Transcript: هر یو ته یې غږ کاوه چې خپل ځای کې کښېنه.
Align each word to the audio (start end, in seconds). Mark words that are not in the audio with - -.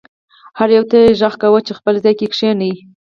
هر 0.59 0.69
یو 0.77 0.83
ته 0.89 0.97
یې 1.03 1.17
غږ 1.19 1.33
کاوه 1.41 1.59
چې 1.67 1.73
خپل 1.79 1.95
ځای 2.03 2.13
کې 2.19 2.27
کښېنه. 2.33 2.69